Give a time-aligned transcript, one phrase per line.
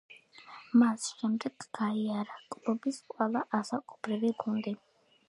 [0.83, 4.75] მას შემდეგ გაიარა კლუბის ყველა ასაკობრივი გუნდი.